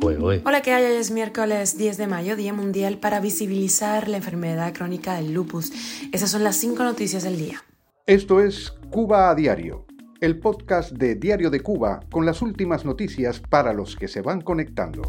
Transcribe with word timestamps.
Hola, 0.00 0.62
¿qué 0.62 0.72
hay? 0.72 0.84
Hoy 0.84 0.96
es 0.96 1.10
miércoles 1.10 1.76
10 1.76 1.96
de 1.96 2.06
mayo, 2.06 2.36
Día 2.36 2.52
Mundial 2.52 2.98
para 2.98 3.20
visibilizar 3.20 4.08
la 4.08 4.18
enfermedad 4.18 4.72
crónica 4.72 5.14
del 5.14 5.32
lupus. 5.32 5.72
Esas 6.12 6.30
son 6.30 6.44
las 6.44 6.56
cinco 6.56 6.84
noticias 6.84 7.24
del 7.24 7.36
día. 7.36 7.64
Esto 8.06 8.40
es 8.40 8.72
Cuba 8.90 9.28
a 9.28 9.34
Diario, 9.34 9.86
el 10.20 10.38
podcast 10.38 10.92
de 10.92 11.16
Diario 11.16 11.50
de 11.50 11.60
Cuba 11.60 12.00
con 12.10 12.24
las 12.24 12.42
últimas 12.42 12.84
noticias 12.84 13.40
para 13.40 13.72
los 13.72 13.96
que 13.96 14.06
se 14.06 14.20
van 14.20 14.40
conectando. 14.40 15.02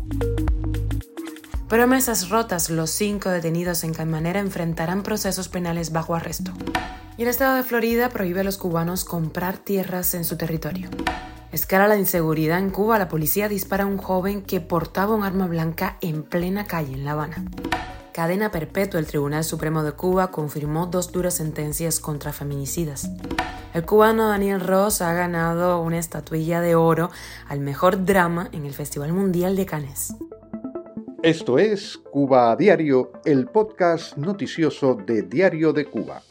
Promesas 1.68 2.30
rotas, 2.30 2.72
los 2.72 2.90
cinco 2.90 3.30
detenidos 3.30 3.84
en 3.84 3.94
Caimanera 3.94 4.40
enfrentarán 4.40 5.04
procesos 5.04 5.50
penales 5.50 5.92
bajo 5.92 6.16
arresto. 6.16 6.52
Y 7.16 7.24
el 7.24 7.28
estado 7.28 7.58
de 7.58 7.64
Florida 7.64 8.10
prohíbe 8.10 8.40
a 8.40 8.44
los 8.44 8.58
cubanos 8.58 9.06
comprar 9.06 9.60
tierras 9.60 10.16
en 10.16 10.26
su 10.26 10.36
territorio. 10.36 10.90
Escala 11.52 11.88
la 11.88 11.98
inseguridad 11.98 12.60
en 12.60 12.70
Cuba, 12.70 13.00
la 13.00 13.10
policía 13.10 13.50
dispara 13.50 13.86
a 13.86 13.88
un 13.88 13.98
joven 13.98 14.44
que 14.44 14.62
portaba 14.62 15.16
un 15.16 15.24
arma 15.24 15.48
blanca 15.48 15.98
en 16.00 16.22
plena 16.22 16.66
calle 16.66 16.94
en 16.94 17.06
La 17.06 17.14
Habana. 17.14 17.44
Cadena 18.14 18.52
perpetua, 18.52 19.00
el 19.00 19.08
Tribunal 19.08 19.44
Supremo 19.44 19.82
de 19.82 19.94
Cuba 19.94 20.30
confirmó 20.30 20.86
dos 20.86 21.12
duras 21.12 21.34
sentencias 21.36 22.00
contra 22.00 22.34
feminicidas. 22.34 23.10
El 23.74 23.84
cubano 23.84 24.28
Daniel 24.28 24.60
Ross 24.60 25.02
ha 25.02 25.14
ganado 25.14 25.82
una 25.82 25.98
estatuilla 25.98 26.62
de 26.62 26.76
oro 26.76 27.10
al 27.48 27.62
mejor 27.62 28.06
drama 28.06 28.50
en 28.52 28.66
el 28.66 28.74
Festival 28.74 29.14
Mundial 29.14 29.56
de 29.56 29.66
Cannes. 29.66 30.14
Esto 31.24 31.58
es 31.58 31.98
Cuba 31.98 32.56
Diario, 32.56 33.12
el 33.26 33.48
podcast 33.48 34.18
noticioso 34.18 34.94
de 34.94 35.24
Diario 35.24 35.74
de 35.74 35.86
Cuba. 35.86 36.22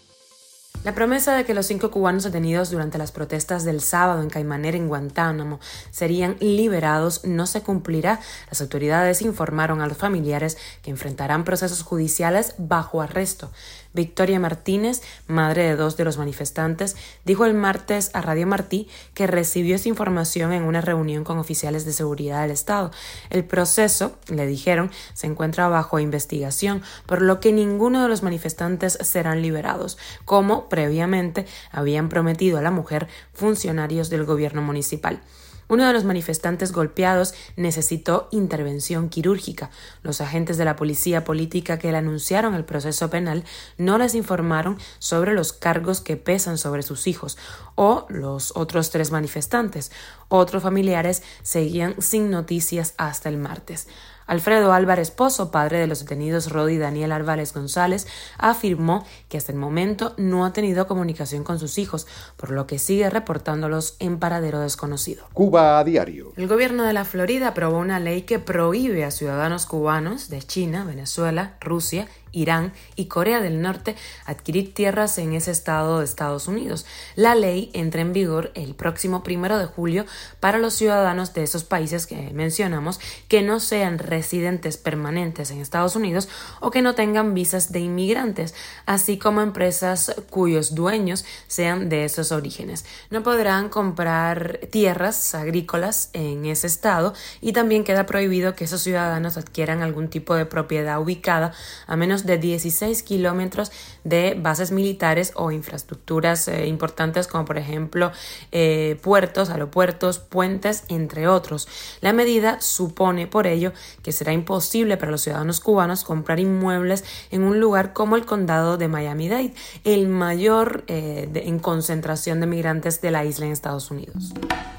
La 0.85 0.95
promesa 0.95 1.35
de 1.35 1.45
que 1.45 1.55
los 1.55 1.67
cinco 1.67 1.91
cubanos 1.91 2.23
detenidos 2.23 2.71
durante 2.71 2.99
las 2.99 3.11
protestas 3.11 3.65
del 3.65 3.81
sábado 3.81 4.23
en 4.23 4.31
Caimanera, 4.31 4.77
en 4.77 4.89
Guantánamo, 4.89 5.59
serían 5.91 6.37
liberados 6.41 7.25
no 7.25 7.47
se 7.47 7.63
cumplirá. 7.63 8.21
Las 8.49 8.61
autoridades 8.61 9.21
informaron 9.21 9.81
a 9.81 9.89
los 9.89 9.99
familiares 9.99 10.57
que 10.83 10.91
enfrentarán 10.91 11.45
procesos 11.45 11.83
judiciales 11.83 12.55
bajo 12.59 13.03
arresto. 13.03 13.51
Victoria 13.93 14.39
Martínez, 14.39 15.03
madre 15.27 15.65
de 15.65 15.77
dos 15.77 15.97
de 15.97 16.05
los 16.05 16.19
manifestantes, 16.19 16.97
dijo 17.25 17.45
el 17.45 17.55
martes 17.55 18.11
a 18.15 18.21
Radio 18.21 18.47
Martí 18.47 18.89
que 19.15 19.27
recibió 19.27 19.77
esa 19.77 19.89
información 19.89 20.53
en 20.53 20.63
una 20.63 20.81
reunión 20.81 21.25
con 21.25 21.39
oficiales 21.39 21.85
de 21.85 21.93
seguridad 21.93 22.43
del 22.43 22.51
Estado. 22.51 22.91
El 23.31 23.45
proceso, 23.45 24.19
le 24.29 24.47
dijeron, 24.47 24.91
se 25.15 25.27
encuentra 25.27 25.69
bajo 25.69 25.99
investigación, 25.99 26.83
por 27.07 27.23
lo 27.23 27.41
que 27.41 27.53
ninguno 27.53 28.03
de 28.03 28.09
los 28.09 28.23
manifestantes 28.23 28.99
serán 29.01 29.43
liberados, 29.43 29.99
como 30.25 30.69
previamente 30.69 31.47
habían 31.71 32.09
prometido 32.09 32.59
a 32.59 32.63
la 32.63 32.71
mujer 32.71 33.09
funcionarios 33.33 34.11
del 34.11 34.25
gobierno 34.25 34.63
municipal. 34.63 35.21
Uno 35.69 35.87
de 35.87 35.93
los 35.93 36.05
manifestantes 36.05 36.73
golpeados 36.73 37.35
necesitó 37.57 38.29
intervención 38.31 39.09
quirúrgica. 39.09 39.71
Los 40.03 40.21
agentes 40.21 40.57
de 40.57 40.65
la 40.65 40.77
policía 40.77 41.25
política 41.25 41.79
que 41.79 41.93
le 41.93 41.99
anunciaron 41.99 42.55
el 42.55 42.65
proceso 42.65 43.11
penal 43.11 43.45
no 43.77 43.99
les 43.99 44.15
informaron 44.15 44.79
sobre 44.99 45.35
los 45.35 45.53
cargos 45.53 46.01
que 46.01 46.17
pesan 46.17 46.59
sobre 46.59 46.83
sus 46.83 47.07
hijos 47.07 47.37
o 47.75 48.07
los 48.09 48.57
otros 48.57 48.91
tres 48.91 49.11
manifestantes. 49.11 49.93
Otros 50.29 50.63
familiares 50.63 51.23
seguían 51.43 52.01
sin 52.01 52.31
noticias 52.31 52.95
hasta 52.97 53.29
el 53.29 53.37
martes. 53.37 53.89
Alfredo 54.29 54.73
Álvarez 54.73 55.11
Pozo, 55.11 55.51
padre 55.51 55.79
de 55.81 55.89
los 55.89 56.01
detenidos 56.01 56.53
Rodi 56.53 56.75
y 56.75 56.79
Daniel 56.79 57.11
Álvarez 57.11 57.53
González, 57.53 58.07
afirmó 58.37 59.05
que 59.29 59.39
hasta 59.39 59.51
el 59.51 59.59
momento 59.59 60.15
no 60.19 60.45
ha 60.45 60.53
tenido 60.53 60.87
comunicación 60.87 61.43
con 61.43 61.59
sus 61.59 61.79
hijos, 61.79 62.07
por 62.37 62.51
lo 62.51 62.67
que 62.67 62.79
sigue 62.79 63.11
reportándolos 63.11 63.97
en 63.99 64.19
paradero 64.19 64.61
desconocido. 64.61 65.25
Cuba 65.33 65.79
a 65.79 65.85
diario. 65.85 66.33
El 66.37 66.47
gobierno 66.47 66.85
de 66.85 66.93
la 66.93 67.05
Florida 67.05 67.49
aprobó 67.49 67.79
una 67.79 67.99
ley 67.99 68.23
que 68.23 68.39
prohíbe 68.39 69.05
a 69.05 69.11
ciudadanos 69.11 69.67
cubanos 69.67 70.29
de 70.29 70.43
China, 70.43 70.85
Venezuela, 70.85 71.57
Rusia 71.61 72.07
Irán 72.33 72.73
y 72.97 73.07
Corea 73.07 73.41
del 73.41 73.63
Norte 73.63 73.97
adquirir 74.25 74.75
tierras 74.75 75.19
en 75.19 75.35
ese 75.35 75.51
estado 75.51 75.99
de 75.99 76.05
Estados 76.05 76.49
Unidos. 76.49 76.87
La 77.17 77.35
ley 77.35 77.71
entra 77.73 78.01
en 78.01 78.13
vigor 78.13 78.53
el 78.55 78.75
próximo 78.75 79.23
primero 79.23 79.59
de 79.59 79.67
julio 79.67 80.07
para 80.41 80.59
los 80.59 80.75
ciudadanos 80.75 81.35
de 81.35 81.43
esos 81.43 81.65
países 81.65 82.07
que 82.07 82.31
mencionamos 82.33 83.01
que 83.29 83.43
no 83.43 83.61
sean 83.61 83.99
residentes 83.99 84.77
permanentes 84.77 85.51
en 85.51 85.61
Estados 85.61 85.97
Unidos 85.97 86.29
o 86.61 86.71
que 86.71 86.83
no 86.83 86.95
tengan 86.95 87.35
visas 87.35 87.73
de 87.73 87.81
inmigrantes, 87.81 88.55
así 88.87 89.19
como 89.19 89.41
empresas 89.41 90.15
cuyos 90.31 90.75
dueños 90.75 91.25
sean 91.47 91.89
de 91.89 92.05
esos 92.05 92.33
orígenes. 92.33 92.85
No 93.11 93.23
podrán 93.23 93.69
comprar 93.69 94.61
tierras 94.71 95.35
agrícolas 95.35 96.11
en 96.13 96.47
ese 96.47 96.67
estado 96.67 97.15
y 97.41 97.53
también 97.53 97.85
queda 97.85 98.07
prohibido 98.07 98.55
que 98.55 98.65
esos 98.65 98.83
ciudadanos 98.83 99.37
adquieran 99.37 99.83
algún 99.83 100.09
tipo 100.09 100.35
de 100.35 100.47
propiedad 100.47 101.01
ubicada 101.01 101.53
a 101.87 101.97
menos 101.97 102.27
de 102.29 102.39
16 102.39 103.03
kilómetros 103.03 103.73
de 104.09 104.37
bases 104.41 104.73
militares 104.73 105.33
o 105.35 105.51
infraestructuras 105.51 106.49
eh, 106.49 106.67
importantes 106.67 107.27
como 107.27 107.45
por 107.45 107.59
ejemplo 107.59 108.13
eh, 108.53 108.99
puertos, 109.03 109.51
aeropuertos, 109.51 110.19
puentes, 110.19 110.85
entre 110.89 111.29
otros. 111.29 111.69
La 112.01 112.13
medida 112.13 112.61
supone 112.61 113.27
por 113.27 113.47
ello 113.47 113.73
que 114.03 114.13
será 114.13 114.33
imposible 114.33 114.97
para 114.97 115.11
los 115.11 115.23
ciudadanos 115.23 115.61
cubanos 115.61 116.05
comprar 116.05 116.41
inmuebles 116.41 117.05
en 117.31 117.43
un 117.43 117.61
lugar 117.61 117.93
como 117.93 118.17
el 118.17 118.27
condado 118.27 118.77
de 118.77 118.89
Miami-Dade, 118.89 119.55
el 119.85 120.09
mayor 120.09 120.85
eh, 120.87 121.29
en 121.35 121.59
concentración 121.59 122.41
de 122.41 122.47
migrantes 122.47 123.01
de 123.01 123.11
la 123.11 123.25
isla 123.25 123.47
en 123.47 123.53
Estados 123.53 123.91
Unidos. 123.91 124.33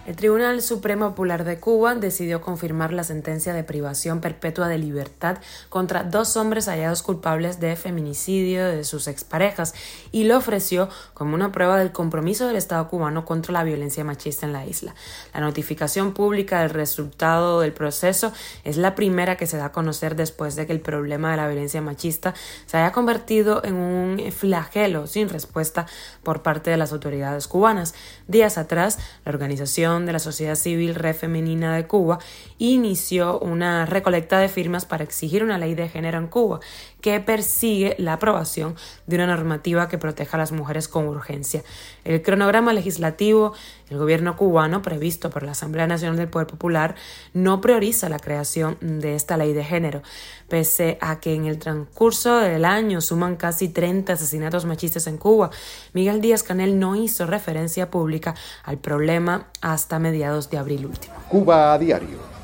El 0.09 0.15
Tribunal 0.15 0.63
Supremo 0.63 1.09
Popular 1.09 1.43
de 1.43 1.59
Cuba 1.59 1.93
decidió 1.93 2.41
confirmar 2.41 2.93
la 2.93 3.03
sentencia 3.03 3.53
de 3.53 3.63
privación 3.63 4.21
perpetua 4.21 4.67
de 4.67 4.79
libertad 4.79 5.37
contra 5.69 6.03
dos 6.03 6.35
hombres 6.35 6.67
hallados 6.67 7.03
culpables 7.03 7.59
de 7.59 7.75
feminicidio 7.75 8.65
de 8.65 8.83
sus 8.85 9.07
exparejas 9.19 9.73
y 10.11 10.23
lo 10.23 10.37
ofreció 10.37 10.89
como 11.13 11.35
una 11.35 11.51
prueba 11.51 11.77
del 11.77 11.91
compromiso 11.91 12.47
del 12.47 12.55
Estado 12.55 12.87
cubano 12.87 13.25
contra 13.25 13.53
la 13.53 13.63
violencia 13.63 14.03
machista 14.03 14.45
en 14.45 14.53
la 14.53 14.65
isla. 14.65 14.95
La 15.33 15.41
notificación 15.41 16.13
pública 16.13 16.61
del 16.61 16.69
resultado 16.69 17.61
del 17.61 17.73
proceso 17.73 18.31
es 18.63 18.77
la 18.77 18.95
primera 18.95 19.35
que 19.37 19.47
se 19.47 19.57
da 19.57 19.65
a 19.65 19.71
conocer 19.71 20.15
después 20.15 20.55
de 20.55 20.65
que 20.65 20.73
el 20.73 20.81
problema 20.81 21.31
de 21.31 21.37
la 21.37 21.47
violencia 21.47 21.81
machista 21.81 22.33
se 22.65 22.77
haya 22.77 22.91
convertido 22.91 23.63
en 23.63 23.75
un 23.75 24.31
flagelo 24.31 25.07
sin 25.07 25.29
respuesta 25.29 25.85
por 26.23 26.41
parte 26.41 26.69
de 26.71 26.77
las 26.77 26.91
autoridades 26.91 27.47
cubanas. 27.47 27.93
Días 28.27 28.57
atrás, 28.57 28.99
la 29.25 29.31
organización 29.31 30.05
de 30.05 30.13
la 30.13 30.19
sociedad 30.19 30.55
civil 30.55 30.95
Re 30.95 31.13
Femenina 31.13 31.75
de 31.75 31.87
Cuba 31.87 32.19
inició 32.57 33.39
una 33.39 33.85
recolecta 33.85 34.39
de 34.39 34.49
firmas 34.49 34.85
para 34.85 35.03
exigir 35.03 35.43
una 35.43 35.57
ley 35.57 35.75
de 35.75 35.89
género 35.89 36.17
en 36.17 36.27
Cuba 36.27 36.59
que 37.01 37.19
persigue 37.19 37.95
la 37.97 38.13
aprobación 38.13 38.75
de 39.07 39.15
una 39.15 39.27
normativa 39.27 39.87
que 39.87 39.97
proteja 39.97 40.37
a 40.37 40.39
las 40.39 40.51
mujeres 40.51 40.87
con 40.87 41.07
urgencia. 41.07 41.63
El 42.03 42.21
cronograma 42.21 42.73
legislativo 42.73 43.53
el 43.89 43.97
gobierno 43.97 44.37
cubano, 44.37 44.81
previsto 44.81 45.29
por 45.29 45.43
la 45.43 45.51
Asamblea 45.51 45.87
Nacional 45.87 46.17
del 46.17 46.27
Poder 46.27 46.47
Popular, 46.47 46.95
no 47.33 47.59
prioriza 47.59 48.09
la 48.09 48.19
creación 48.19 48.77
de 48.81 49.15
esta 49.15 49.37
ley 49.37 49.53
de 49.53 49.63
género, 49.63 50.03
pese 50.47 50.97
a 51.01 51.19
que 51.19 51.33
en 51.33 51.45
el 51.45 51.57
transcurso 51.57 52.37
del 52.37 52.65
año 52.65 53.01
suman 53.01 53.35
casi 53.35 53.69
30 53.69 54.13
asesinatos 54.13 54.65
machistas 54.65 55.07
en 55.07 55.17
Cuba. 55.17 55.49
Miguel 55.93 56.21
Díaz 56.21 56.43
Canel 56.43 56.79
no 56.79 56.95
hizo 56.95 57.25
referencia 57.25 57.89
pública 57.89 58.35
al 58.63 58.77
problema 58.77 59.47
hasta 59.61 59.99
mediados 59.99 60.49
de 60.49 60.57
abril 60.57 60.85
último. 60.85 61.15
Cuba 61.27 61.73
a 61.73 61.77
diario. 61.79 62.38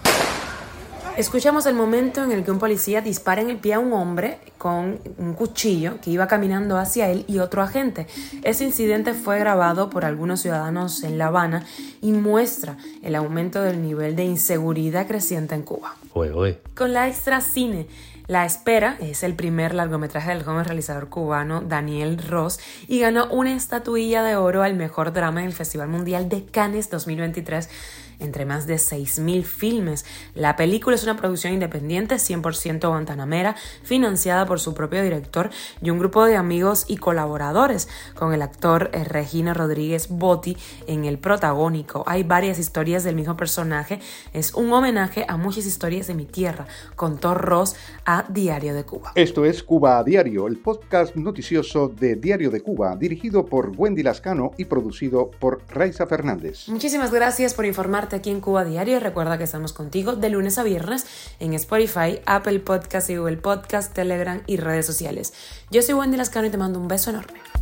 Escuchamos 1.17 1.65
el 1.65 1.75
momento 1.75 2.25
en 2.25 2.33
el 2.33 2.43
que 2.43 2.51
un 2.51 2.59
policía 2.59 2.99
dispara 2.99 3.41
en 3.41 3.49
el 3.49 3.55
pie 3.55 3.75
a 3.75 3.79
un 3.79 3.93
hombre 3.93 4.37
con 4.57 4.99
un 5.17 5.33
cuchillo 5.33 6.01
que 6.01 6.09
iba 6.09 6.27
caminando 6.27 6.77
hacia 6.77 7.09
él 7.09 7.23
y 7.27 7.39
otro 7.39 7.61
agente. 7.61 8.05
Ese 8.43 8.65
incidente 8.65 9.13
fue 9.13 9.39
grabado 9.39 9.89
por 9.89 10.03
algunos 10.03 10.41
ciudadanos 10.41 11.03
en 11.03 11.17
La 11.17 11.27
Habana 11.27 11.65
y 12.01 12.11
muestra 12.11 12.75
el 13.01 13.15
aumento 13.15 13.61
del 13.61 13.81
nivel 13.81 14.17
de 14.17 14.25
inseguridad 14.25 15.07
creciente 15.07 15.55
en 15.55 15.61
Cuba. 15.61 15.95
Con 16.75 16.91
la 16.91 17.07
extra 17.07 17.39
cine 17.39 17.87
la 18.27 18.43
Espera 18.43 18.97
es 18.99 19.21
el 19.21 19.35
primer 19.35 19.75
largometraje 19.75 20.31
del 20.31 20.43
joven 20.43 20.65
realizador 20.65 21.09
cubano 21.09 21.61
Daniel 21.61 22.17
Ross 22.17 22.59
y 22.87 22.99
ganó 22.99 23.27
una 23.27 23.55
estatuilla 23.55 24.23
de 24.23 24.35
oro 24.35 24.63
al 24.63 24.73
mejor 24.73 25.13
drama 25.13 25.41
en 25.41 25.47
el 25.47 25.53
Festival 25.53 25.89
Mundial 25.89 26.27
de 26.27 26.43
Cannes 26.43 26.89
2023 26.89 27.69
entre 28.19 28.45
más 28.45 28.67
de 28.67 28.75
6.000 28.75 29.43
filmes. 29.43 30.05
La 30.33 30.55
película 30.55 30.95
es 30.95 31.03
una 31.03 31.17
producción 31.17 31.53
independiente 31.53 32.15
100% 32.15 32.87
guantanamera, 32.87 33.55
financiada 33.83 34.45
por 34.45 34.59
su 34.59 34.73
propio 34.73 35.03
director 35.03 35.49
y 35.81 35.89
un 35.89 35.99
grupo 35.99 36.25
de 36.25 36.35
amigos 36.35 36.85
y 36.87 36.97
colaboradores, 36.97 37.87
con 38.15 38.33
el 38.33 38.41
actor 38.41 38.89
eh, 38.93 39.03
Regina 39.03 39.53
Rodríguez 39.53 40.07
Botti 40.09 40.57
en 40.87 41.05
el 41.05 41.17
protagónico. 41.17 42.03
Hay 42.07 42.23
varias 42.23 42.59
historias 42.59 43.03
del 43.03 43.15
mismo 43.15 43.37
personaje, 43.37 43.99
es 44.33 44.53
un 44.53 44.71
homenaje 44.73 45.25
a 45.27 45.37
muchas 45.37 45.65
historias 45.65 46.07
de 46.07 46.15
mi 46.15 46.25
tierra, 46.25 46.67
contó 46.95 47.33
Ross 47.33 47.75
a 48.05 48.25
Diario 48.29 48.73
de 48.73 48.83
Cuba. 48.83 49.11
Esto 49.15 49.45
es 49.45 49.63
Cuba 49.63 49.99
a 49.99 50.03
Diario, 50.03 50.47
el 50.47 50.57
podcast 50.57 51.15
noticioso 51.15 51.87
de 51.87 52.15
Diario 52.15 52.51
de 52.51 52.61
Cuba, 52.61 52.95
dirigido 52.95 53.45
por 53.45 53.71
Wendy 53.75 54.03
Lascano 54.03 54.51
y 54.57 54.65
producido 54.65 55.31
por 55.31 55.61
Raiza 55.69 56.05
Fernández. 56.05 56.67
Muchísimas 56.67 57.11
gracias 57.11 57.53
por 57.53 57.65
informar 57.65 58.04
aquí 58.13 58.29
en 58.29 58.41
Cuba 58.41 58.63
Diario. 58.65 58.99
Recuerda 58.99 59.37
que 59.37 59.45
estamos 59.45 59.73
contigo 59.73 60.15
de 60.15 60.29
lunes 60.29 60.57
a 60.57 60.63
viernes 60.63 61.05
en 61.39 61.53
Spotify, 61.53 62.19
Apple 62.25 62.59
Podcast 62.59 63.09
y 63.09 63.17
Google 63.17 63.37
Podcast, 63.37 63.93
Telegram 63.93 64.41
y 64.45 64.57
redes 64.57 64.85
sociales. 64.85 65.33
Yo 65.71 65.81
soy 65.81 65.95
Wendy 65.95 66.17
Lascano 66.17 66.47
y 66.47 66.51
te 66.51 66.57
mando 66.57 66.79
un 66.79 66.87
beso 66.87 67.09
enorme. 67.09 67.54